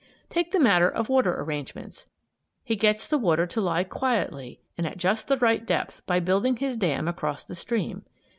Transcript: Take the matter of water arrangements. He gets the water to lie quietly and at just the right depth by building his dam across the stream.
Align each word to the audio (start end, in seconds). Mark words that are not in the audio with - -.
Take 0.31 0.51
the 0.51 0.59
matter 0.59 0.89
of 0.89 1.09
water 1.09 1.39
arrangements. 1.39 2.07
He 2.63 2.75
gets 2.75 3.05
the 3.05 3.19
water 3.19 3.45
to 3.45 3.61
lie 3.61 3.83
quietly 3.83 4.59
and 4.75 4.87
at 4.87 4.97
just 4.97 5.27
the 5.27 5.37
right 5.37 5.63
depth 5.63 6.03
by 6.07 6.19
building 6.19 6.57
his 6.57 6.75
dam 6.75 7.07
across 7.07 7.43
the 7.43 7.53
stream. 7.53 8.01